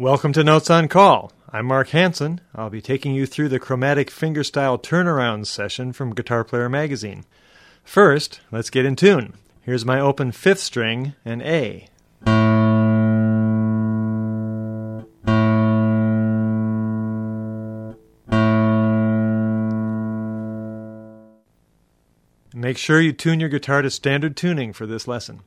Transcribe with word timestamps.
Welcome 0.00 0.32
to 0.34 0.44
Notes 0.44 0.70
on 0.70 0.86
Call. 0.86 1.32
I'm 1.52 1.66
Mark 1.66 1.88
Hansen. 1.88 2.40
I'll 2.54 2.70
be 2.70 2.80
taking 2.80 3.16
you 3.16 3.26
through 3.26 3.48
the 3.48 3.58
chromatic 3.58 4.12
fingerstyle 4.12 4.80
turnaround 4.80 5.46
session 5.46 5.92
from 5.92 6.14
Guitar 6.14 6.44
Player 6.44 6.68
magazine. 6.68 7.24
First, 7.82 8.38
let's 8.52 8.70
get 8.70 8.86
in 8.86 8.94
tune. 8.94 9.34
Here's 9.62 9.84
my 9.84 9.98
open 9.98 10.30
fifth 10.30 10.60
string 10.60 11.14
and 11.24 11.42
A. 11.42 11.88
Make 22.54 22.78
sure 22.78 23.00
you 23.00 23.12
tune 23.12 23.40
your 23.40 23.48
guitar 23.48 23.82
to 23.82 23.90
standard 23.90 24.36
tuning 24.36 24.72
for 24.72 24.86
this 24.86 25.08
lesson. 25.08 25.40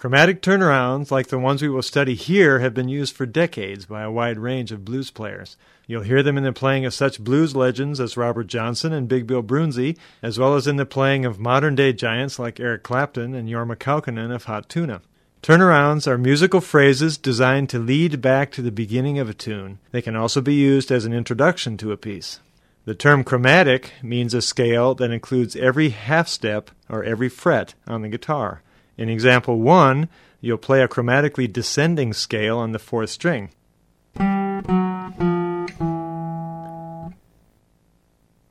Chromatic 0.00 0.40
turnarounds, 0.40 1.10
like 1.10 1.26
the 1.26 1.38
ones 1.38 1.60
we 1.60 1.68
will 1.68 1.82
study 1.82 2.14
here, 2.14 2.60
have 2.60 2.72
been 2.72 2.88
used 2.88 3.14
for 3.14 3.26
decades 3.26 3.84
by 3.84 4.00
a 4.00 4.10
wide 4.10 4.38
range 4.38 4.72
of 4.72 4.82
blues 4.82 5.10
players. 5.10 5.58
You'll 5.86 6.04
hear 6.04 6.22
them 6.22 6.38
in 6.38 6.42
the 6.42 6.54
playing 6.54 6.86
of 6.86 6.94
such 6.94 7.22
blues 7.22 7.54
legends 7.54 8.00
as 8.00 8.16
Robert 8.16 8.46
Johnson 8.46 8.94
and 8.94 9.06
Big 9.06 9.26
Bill 9.26 9.42
Broonzy, 9.42 9.98
as 10.22 10.38
well 10.38 10.54
as 10.54 10.66
in 10.66 10.76
the 10.76 10.86
playing 10.86 11.26
of 11.26 11.38
modern 11.38 11.74
day 11.74 11.92
giants 11.92 12.38
like 12.38 12.58
Eric 12.58 12.82
Clapton 12.82 13.34
and 13.34 13.46
Jorma 13.46 13.76
Kaukonen 13.76 14.34
of 14.34 14.44
Hot 14.44 14.70
Tuna. 14.70 15.02
Turnarounds 15.42 16.06
are 16.06 16.16
musical 16.16 16.62
phrases 16.62 17.18
designed 17.18 17.68
to 17.68 17.78
lead 17.78 18.22
back 18.22 18.50
to 18.52 18.62
the 18.62 18.72
beginning 18.72 19.18
of 19.18 19.28
a 19.28 19.34
tune. 19.34 19.80
They 19.90 20.00
can 20.00 20.16
also 20.16 20.40
be 20.40 20.54
used 20.54 20.90
as 20.90 21.04
an 21.04 21.12
introduction 21.12 21.76
to 21.76 21.92
a 21.92 21.98
piece. 21.98 22.40
The 22.86 22.94
term 22.94 23.22
chromatic 23.22 23.92
means 24.02 24.32
a 24.32 24.40
scale 24.40 24.94
that 24.94 25.10
includes 25.10 25.56
every 25.56 25.90
half 25.90 26.26
step 26.26 26.70
or 26.88 27.04
every 27.04 27.28
fret 27.28 27.74
on 27.86 28.00
the 28.00 28.08
guitar. 28.08 28.62
In 29.00 29.08
example 29.08 29.58
1, 29.58 30.10
you'll 30.42 30.58
play 30.58 30.82
a 30.82 30.88
chromatically 30.88 31.50
descending 31.50 32.12
scale 32.12 32.58
on 32.58 32.72
the 32.72 32.78
fourth 32.78 33.08
string. 33.08 33.48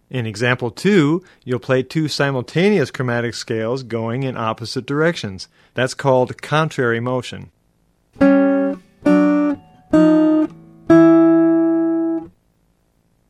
In 0.10 0.26
example 0.26 0.72
2, 0.72 1.24
you'll 1.44 1.60
play 1.60 1.84
two 1.84 2.08
simultaneous 2.08 2.90
chromatic 2.90 3.36
scales 3.36 3.84
going 3.84 4.24
in 4.24 4.36
opposite 4.36 4.88
directions. 4.88 5.50
That's 5.76 5.94
called 5.94 6.42
contrary 6.42 7.00
motion. 7.00 7.52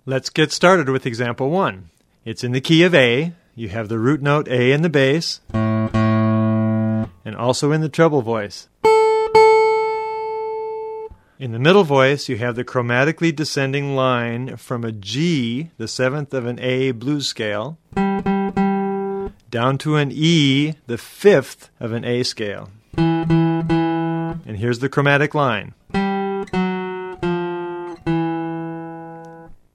Let's 0.06 0.30
get 0.30 0.54
started 0.54 0.88
with 0.88 1.06
example 1.06 1.50
1. 1.50 1.90
It's 2.24 2.46
in 2.46 2.54
the 2.54 2.62
key 2.62 2.84
of 2.84 2.96
A. 2.96 3.34
You 3.56 3.68
have 3.68 3.90
the 3.90 4.00
root 4.00 4.22
note 4.22 4.48
A 4.48 4.72
in 4.72 4.84
the 4.84 4.90
bass, 4.90 5.42
and 7.24 7.36
also 7.36 7.72
in 7.72 7.82
the 7.82 7.90
treble 7.90 8.22
voice. 8.22 8.68
In 11.40 11.54
the 11.54 11.60
middle 11.60 11.86
voice, 11.86 12.28
you 12.28 12.38
have 12.38 12.56
the 12.56 12.66
chromatically 12.66 13.34
descending 13.34 13.96
line 13.96 14.58
from 14.58 14.84
a 14.84 14.92
G, 14.92 15.72
the 15.78 15.88
seventh 15.88 16.34
of 16.34 16.46
an 16.46 16.60
A 16.60 16.92
blues 16.92 17.28
scale, 17.28 17.78
down 19.50 19.78
to 19.78 19.96
an 19.96 20.12
E, 20.12 20.74
the 20.88 20.98
fifth 20.98 21.70
of 21.80 21.94
an 21.94 22.04
A 22.04 22.24
scale. 22.24 22.70
And 22.98 24.58
here's 24.58 24.80
the 24.80 24.90
chromatic 24.90 25.34
line. 25.34 25.74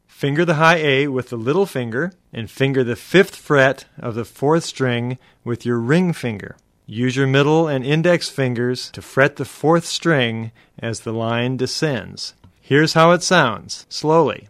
Finger 0.06 0.45
the 0.45 0.55
high 0.55 0.77
A 0.77 1.08
with 1.08 1.31
the 1.31 1.36
little 1.36 1.67
finger 1.67 2.12
and 2.33 2.51
finger 2.51 2.84
the 2.84 2.97
fifth 2.97 3.36
fret 3.36 3.86
of 3.98 4.14
the 4.14 4.25
fourth 4.25 4.64
string 4.64 5.19
with 5.45 5.64
your 5.64 5.79
ring 5.79 6.13
finger. 6.13 6.57
Use 6.86 7.17
your 7.17 7.27
middle 7.27 7.67
and 7.67 7.83
index 7.83 8.28
fingers 8.28 8.90
to 8.90 9.00
fret 9.00 9.36
the 9.36 9.46
fourth 9.46 9.86
string 9.86 10.52
as 10.78 11.00
the 11.00 11.14
line 11.14 11.56
descends. 11.56 12.34
Here's 12.61 12.92
how 12.92 13.12
it 13.12 13.22
sounds, 13.22 13.86
slowly. 13.89 14.48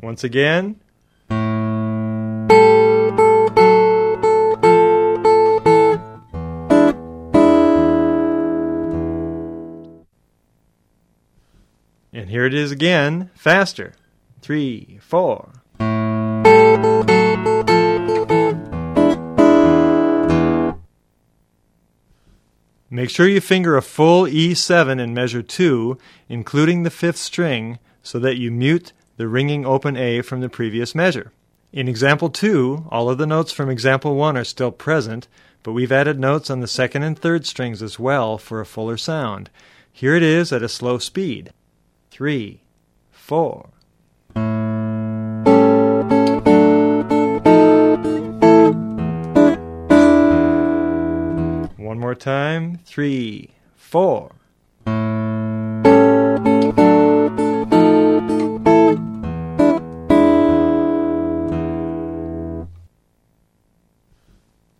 Once 0.00 0.24
again. 0.24 0.80
And 12.24 12.30
here 12.30 12.46
it 12.46 12.54
is 12.54 12.72
again, 12.72 13.28
faster. 13.34 13.92
Three, 14.40 14.98
four. 15.02 15.52
Make 22.88 23.10
sure 23.10 23.28
you 23.28 23.42
finger 23.42 23.76
a 23.76 23.82
full 23.82 24.24
E7 24.24 24.98
in 24.98 25.12
measure 25.12 25.42
2, 25.42 25.98
including 26.30 26.82
the 26.82 26.88
fifth 26.88 27.18
string, 27.18 27.78
so 28.02 28.18
that 28.20 28.38
you 28.38 28.50
mute 28.50 28.94
the 29.18 29.28
ringing 29.28 29.66
open 29.66 29.98
A 29.98 30.22
from 30.22 30.40
the 30.40 30.48
previous 30.48 30.94
measure. 30.94 31.30
In 31.74 31.88
example 31.88 32.30
2, 32.30 32.86
all 32.90 33.10
of 33.10 33.18
the 33.18 33.26
notes 33.26 33.52
from 33.52 33.68
example 33.68 34.14
1 34.14 34.38
are 34.38 34.44
still 34.44 34.72
present, 34.72 35.28
but 35.62 35.72
we've 35.72 35.92
added 35.92 36.18
notes 36.18 36.48
on 36.48 36.60
the 36.60 36.66
second 36.66 37.02
and 37.02 37.18
third 37.18 37.44
strings 37.44 37.82
as 37.82 37.98
well 37.98 38.38
for 38.38 38.62
a 38.62 38.66
fuller 38.66 38.96
sound. 38.96 39.50
Here 39.92 40.16
it 40.16 40.22
is 40.22 40.54
at 40.54 40.62
a 40.62 40.70
slow 40.70 40.96
speed 40.96 41.52
three, 42.14 42.60
four. 43.10 43.70
One 51.76 51.98
more 51.98 52.14
time. 52.14 52.78
Three, 52.84 53.50
four. 53.74 54.30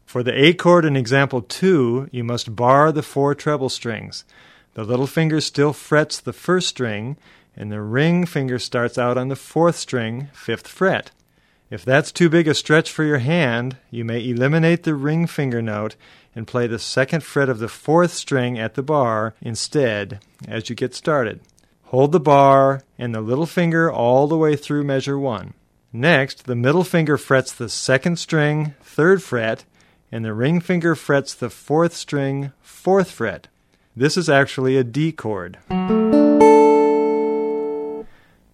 For 0.07 0.23
the 0.23 0.33
A 0.33 0.55
chord 0.55 0.85
in 0.85 0.95
example 0.95 1.43
2, 1.43 2.11
you 2.13 2.23
must 2.23 2.55
bar 2.55 2.93
the 2.93 3.03
four 3.03 3.35
treble 3.35 3.69
strings. 3.69 4.25
The 4.75 4.85
little 4.85 5.07
finger 5.07 5.41
still 5.41 5.73
frets 5.73 6.21
the 6.21 6.33
first 6.33 6.69
string, 6.69 7.17
and 7.57 7.71
the 7.71 7.81
ring 7.81 8.27
finger 8.27 8.59
starts 8.59 8.99
out 8.99 9.17
on 9.17 9.29
the 9.29 9.37
fourth 9.37 9.77
string, 9.77 10.29
fifth 10.33 10.67
fret. 10.67 11.13
If 11.71 11.85
that's 11.85 12.13
too 12.13 12.29
big 12.29 12.47
a 12.47 12.55
stretch 12.55 12.91
for 12.91 13.05
your 13.05 13.19
hand, 13.19 13.77
you 13.91 14.05
may 14.05 14.29
eliminate 14.29 14.83
the 14.83 14.95
ring 14.95 15.27
finger 15.27 15.63
note 15.63 15.97
and 16.35 16.47
play 16.47 16.67
the 16.67 16.79
second 16.79 17.23
fret 17.23 17.49
of 17.49 17.59
the 17.59 17.69
fourth 17.69 18.13
string 18.13 18.59
at 18.59 18.75
the 18.75 18.83
bar 18.83 19.35
instead 19.41 20.21
as 20.47 20.69
you 20.69 20.77
get 20.77 20.95
started. 20.95 21.41
Hold 21.85 22.13
the 22.13 22.21
bar 22.21 22.83
and 22.99 23.15
the 23.15 23.21
little 23.21 23.47
finger 23.47 23.91
all 23.91 24.27
the 24.27 24.37
way 24.37 24.57
through 24.57 24.85
measure 24.85 25.19
one. 25.19 25.55
Next, 25.93 26.47
the 26.47 26.57
middle 26.57 26.83
finger 26.83 27.17
frets 27.17 27.53
the 27.53 27.69
second 27.69 28.19
string, 28.19 28.75
third 28.83 29.23
fret, 29.23 29.65
and 30.11 30.25
the 30.25 30.35
ring 30.35 30.61
finger 30.61 30.97
frets 30.97 31.35
the 31.35 31.51
fourth 31.51 31.95
string, 31.95 32.53
fourth 32.61 33.13
fret. 33.13 33.47
This 33.97 34.17
is 34.17 34.29
actually 34.29 34.77
a 34.77 34.83
D 34.83 35.13
chord. 35.13 35.59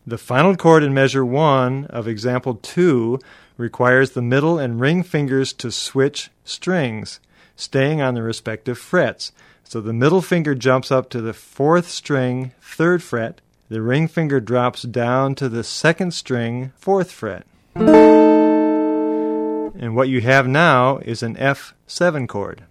The 0.07 0.19
final 0.19 0.55
chord 0.55 0.83
in 0.83 0.93
measure 0.93 1.25
1 1.25 1.87
of 1.87 2.07
example 2.07 2.57
2 2.57 3.19
requires 3.57 4.11
the 4.11 4.21
middle 4.21 4.59
and 4.59 4.79
ring 4.79 5.03
fingers 5.03 5.55
to 5.55 5.71
switch 5.71 6.31
strings, 6.45 7.21
staying 7.57 8.03
on 8.03 8.13
the 8.13 8.23
respective 8.23 8.77
frets. 8.77 9.33
So 9.65 9.81
the 9.81 9.95
middle 9.95 10.21
finger 10.21 10.55
jumps 10.55 10.91
up 10.91 11.09
to 11.11 11.23
the 11.23 11.33
fourth 11.33 11.89
string, 11.89 12.53
third 12.61 13.03
fret. 13.03 13.41
The 13.71 13.81
ring 13.81 14.09
finger 14.09 14.41
drops 14.41 14.83
down 14.83 15.37
to 15.37 15.49
the 15.49 15.65
second 15.65 16.13
string, 16.13 16.73
fourth 16.77 17.11
fret. 17.11 17.47
And 19.75 19.97
what 19.97 20.11
you 20.11 20.21
have 20.21 20.47
now 20.47 20.99
is 20.99 21.23
an 21.23 21.37
F7 21.37 22.29
chord. 22.29 22.65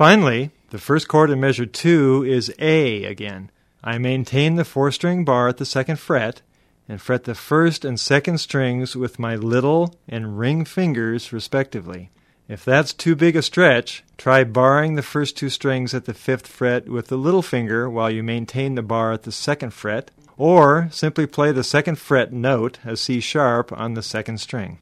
Finally, 0.00 0.50
the 0.70 0.78
first 0.78 1.08
chord 1.08 1.28
in 1.28 1.38
measure 1.38 1.66
2 1.66 2.24
is 2.24 2.50
A 2.58 3.04
again. 3.04 3.50
I 3.84 3.98
maintain 3.98 4.54
the 4.54 4.64
four 4.64 4.90
string 4.92 5.26
bar 5.26 5.46
at 5.48 5.58
the 5.58 5.66
second 5.66 5.96
fret 5.96 6.40
and 6.88 6.98
fret 6.98 7.24
the 7.24 7.34
first 7.34 7.84
and 7.84 8.00
second 8.00 8.38
strings 8.38 8.96
with 8.96 9.18
my 9.18 9.36
little 9.36 9.94
and 10.08 10.38
ring 10.38 10.64
fingers 10.64 11.34
respectively. 11.34 12.10
If 12.48 12.64
that's 12.64 12.94
too 12.94 13.14
big 13.14 13.36
a 13.36 13.42
stretch, 13.42 14.02
try 14.16 14.42
barring 14.42 14.94
the 14.94 15.02
first 15.02 15.36
two 15.36 15.50
strings 15.50 15.92
at 15.92 16.06
the 16.06 16.14
fifth 16.14 16.46
fret 16.46 16.88
with 16.88 17.08
the 17.08 17.18
little 17.18 17.42
finger 17.42 17.90
while 17.90 18.10
you 18.10 18.22
maintain 18.22 18.76
the 18.76 18.82
bar 18.82 19.12
at 19.12 19.24
the 19.24 19.32
second 19.32 19.74
fret, 19.74 20.10
or 20.38 20.88
simply 20.90 21.26
play 21.26 21.52
the 21.52 21.62
second 21.62 21.98
fret 21.98 22.32
note, 22.32 22.78
a 22.86 22.96
C 22.96 23.20
sharp, 23.20 23.70
on 23.72 23.92
the 23.92 24.02
second 24.02 24.38
string. 24.38 24.78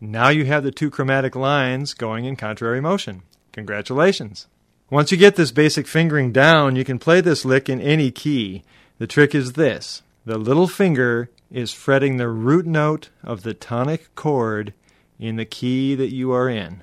Now 0.00 0.30
you 0.30 0.46
have 0.46 0.64
the 0.64 0.72
two 0.72 0.88
chromatic 0.88 1.36
lines 1.36 1.92
going 1.92 2.24
in 2.24 2.36
contrary 2.36 2.80
motion. 2.80 3.24
Congratulations! 3.52 4.46
Once 4.92 5.10
you 5.10 5.16
get 5.16 5.36
this 5.36 5.52
basic 5.52 5.86
fingering 5.86 6.32
down, 6.32 6.76
you 6.76 6.84
can 6.84 6.98
play 6.98 7.22
this 7.22 7.46
lick 7.46 7.66
in 7.66 7.80
any 7.80 8.10
key. 8.10 8.62
The 8.98 9.06
trick 9.06 9.34
is 9.34 9.54
this 9.54 10.02
the 10.26 10.36
little 10.36 10.68
finger 10.68 11.30
is 11.50 11.72
fretting 11.72 12.18
the 12.18 12.28
root 12.28 12.66
note 12.66 13.08
of 13.24 13.42
the 13.42 13.54
tonic 13.54 14.14
chord 14.14 14.74
in 15.18 15.36
the 15.36 15.46
key 15.46 15.94
that 15.94 16.12
you 16.12 16.30
are 16.32 16.46
in. 16.46 16.82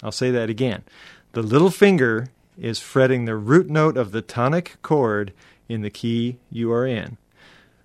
I'll 0.00 0.12
say 0.12 0.30
that 0.30 0.48
again. 0.48 0.84
The 1.32 1.42
little 1.42 1.72
finger 1.72 2.28
is 2.56 2.78
fretting 2.78 3.24
the 3.24 3.34
root 3.34 3.68
note 3.68 3.96
of 3.96 4.12
the 4.12 4.22
tonic 4.22 4.76
chord 4.82 5.32
in 5.68 5.82
the 5.82 5.90
key 5.90 6.38
you 6.52 6.70
are 6.70 6.86
in. 6.86 7.16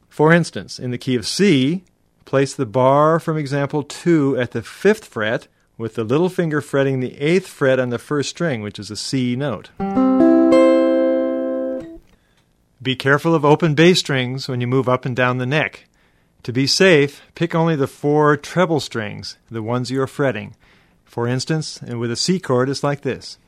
For 0.09 0.31
instance, 0.31 0.77
in 0.77 0.91
the 0.91 0.99
key 0.99 1.15
of 1.15 1.25
C, 1.25 1.83
place 2.23 2.53
the 2.53 2.67
bar 2.67 3.19
from 3.19 3.35
example 3.35 3.81
2 3.81 4.37
at 4.37 4.51
the 4.51 4.61
fifth 4.61 5.05
fret 5.05 5.47
with 5.77 5.95
the 5.95 6.03
little 6.03 6.29
finger 6.29 6.61
fretting 6.61 6.99
the 6.99 7.19
eighth 7.19 7.47
fret 7.47 7.79
on 7.79 7.89
the 7.89 7.99
first 7.99 8.29
string, 8.29 8.61
which 8.61 8.79
is 8.79 8.89
a 8.89 8.95
C 8.95 9.35
note. 9.35 9.69
Be 12.81 12.95
careful 12.95 13.33
of 13.33 13.43
open 13.43 13.73
bass 13.73 13.99
strings 13.99 14.47
when 14.47 14.61
you 14.61 14.67
move 14.67 14.87
up 14.87 15.05
and 15.05 15.15
down 15.15 15.37
the 15.37 15.45
neck. 15.45 15.85
To 16.43 16.53
be 16.53 16.67
safe, 16.67 17.23
pick 17.33 17.55
only 17.55 17.75
the 17.75 17.87
four 17.87 18.37
treble 18.37 18.79
strings, 18.79 19.37
the 19.49 19.63
ones 19.63 19.89
you 19.89 20.01
are 20.01 20.07
fretting. 20.07 20.55
For 21.03 21.27
instance, 21.27 21.81
and 21.81 21.99
with 21.99 22.11
a 22.11 22.15
C 22.15 22.39
chord, 22.39 22.69
it's 22.69 22.83
like 22.83 23.01
this. 23.01 23.39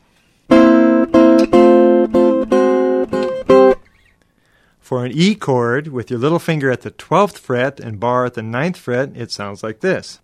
For 4.80 5.04
an 5.06 5.12
E 5.14 5.36
chord, 5.36 5.90
with 5.90 6.10
your 6.10 6.18
little 6.20 6.40
finger 6.40 6.72
at 6.72 6.82
the 6.82 6.92
12th 6.92 7.38
fret 7.38 7.80
and 7.80 8.00
bar 8.00 8.26
at 8.26 8.36
the 8.36 8.42
ninth 8.42 8.78
fret, 8.78 9.12
it 9.16 9.32
sounds 9.32 9.62
like 9.62 9.82
this. 9.82 10.20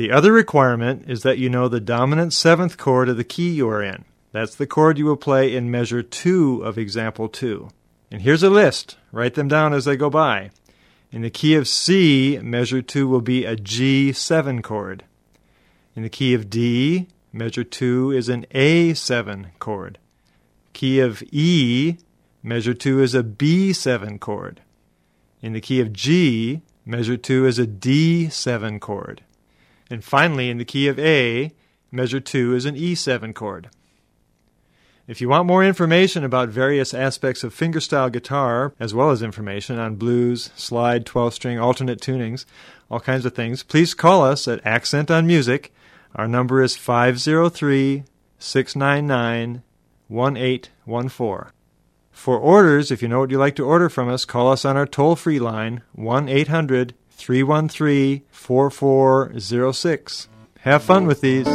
The 0.00 0.12
other 0.12 0.32
requirement 0.32 1.10
is 1.10 1.24
that 1.24 1.36
you 1.36 1.50
know 1.50 1.68
the 1.68 1.78
dominant 1.78 2.32
seventh 2.32 2.78
chord 2.78 3.10
of 3.10 3.18
the 3.18 3.22
key 3.22 3.50
you 3.50 3.68
are 3.68 3.82
in. 3.82 4.06
That's 4.32 4.54
the 4.54 4.66
chord 4.66 4.96
you 4.96 5.04
will 5.04 5.18
play 5.18 5.54
in 5.54 5.70
measure 5.70 6.02
2 6.02 6.62
of 6.64 6.78
example 6.78 7.28
2. 7.28 7.68
And 8.10 8.22
here's 8.22 8.42
a 8.42 8.48
list. 8.48 8.96
Write 9.12 9.34
them 9.34 9.46
down 9.46 9.74
as 9.74 9.84
they 9.84 9.98
go 9.98 10.08
by. 10.08 10.52
In 11.12 11.20
the 11.20 11.28
key 11.28 11.54
of 11.54 11.68
C, 11.68 12.38
measure 12.42 12.80
2 12.80 13.08
will 13.08 13.20
be 13.20 13.44
a 13.44 13.56
G7 13.56 14.62
chord. 14.62 15.04
In 15.94 16.02
the 16.02 16.08
key 16.08 16.32
of 16.32 16.48
D, 16.48 17.08
measure 17.30 17.62
2 17.62 18.12
is 18.12 18.30
an 18.30 18.46
A7 18.54 19.50
chord. 19.58 19.98
Key 20.72 21.00
of 21.00 21.22
E, 21.30 21.98
measure 22.42 22.72
2 22.72 23.02
is 23.02 23.14
a 23.14 23.22
B7 23.22 24.18
chord. 24.18 24.62
In 25.42 25.52
the 25.52 25.60
key 25.60 25.78
of 25.78 25.92
G, 25.92 26.62
measure 26.86 27.18
2 27.18 27.44
is 27.44 27.58
a 27.58 27.66
D7 27.66 28.80
chord. 28.80 29.24
And 29.90 30.04
finally, 30.04 30.48
in 30.48 30.58
the 30.58 30.64
key 30.64 30.86
of 30.86 30.98
A, 30.98 31.52
measure 31.90 32.20
2 32.20 32.54
is 32.54 32.64
an 32.64 32.76
E7 32.76 33.34
chord. 33.34 33.68
If 35.08 35.20
you 35.20 35.28
want 35.28 35.48
more 35.48 35.64
information 35.64 36.22
about 36.22 36.50
various 36.50 36.94
aspects 36.94 37.42
of 37.42 37.52
fingerstyle 37.52 38.12
guitar, 38.12 38.72
as 38.78 38.94
well 38.94 39.10
as 39.10 39.22
information 39.22 39.76
on 39.76 39.96
blues, 39.96 40.50
slide, 40.54 41.04
12 41.04 41.34
string, 41.34 41.58
alternate 41.58 42.00
tunings, 42.00 42.44
all 42.88 43.00
kinds 43.00 43.24
of 43.24 43.34
things, 43.34 43.64
please 43.64 43.92
call 43.92 44.22
us 44.22 44.46
at 44.46 44.64
Accent 44.64 45.10
on 45.10 45.26
Music. 45.26 45.72
Our 46.14 46.28
number 46.28 46.62
is 46.62 46.76
503 46.76 48.04
699 48.38 49.64
1814. 50.06 51.52
For 52.12 52.38
orders, 52.38 52.92
if 52.92 53.02
you 53.02 53.08
know 53.08 53.18
what 53.18 53.30
you'd 53.30 53.38
like 53.38 53.56
to 53.56 53.66
order 53.66 53.88
from 53.88 54.08
us, 54.08 54.24
call 54.24 54.52
us 54.52 54.64
on 54.64 54.76
our 54.76 54.86
toll 54.86 55.16
free 55.16 55.40
line 55.40 55.82
1 55.92 56.28
800 56.28 56.94
313 57.20 58.22
4406. 58.30 60.28
Have 60.60 60.82
fun 60.82 61.06
with 61.06 61.20
these. 61.20 61.46